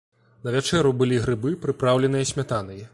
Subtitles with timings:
[0.47, 2.87] На вячэру былі грыбы, прыпраўленыя смятанай.